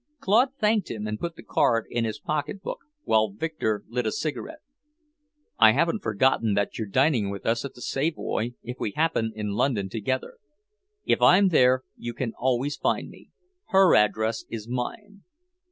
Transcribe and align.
Claude 0.19 0.55
thanked 0.59 0.89
him 0.89 1.05
and 1.05 1.19
put 1.19 1.35
the 1.35 1.43
card 1.43 1.85
in 1.91 2.05
his 2.05 2.19
pocketbook, 2.19 2.79
while 3.03 3.29
Victor 3.29 3.83
lit 3.87 4.07
a 4.07 4.11
cigarette. 4.11 4.61
"I 5.59 5.73
haven't 5.73 6.01
forgotten 6.01 6.55
that 6.55 6.75
you're 6.79 6.87
dining 6.87 7.29
with 7.29 7.45
us 7.45 7.63
at 7.65 7.75
the 7.75 7.83
Savoy, 7.83 8.55
if 8.63 8.77
we 8.79 8.93
happen 8.93 9.31
in 9.35 9.49
London 9.51 9.89
together. 9.89 10.39
If 11.05 11.21
I'm 11.21 11.49
there, 11.49 11.83
you 11.97 12.15
can 12.15 12.33
always 12.39 12.77
find 12.77 13.09
me. 13.11 13.29
Her 13.67 13.93
address 13.93 14.43
is 14.49 14.67
mine. 14.67 15.21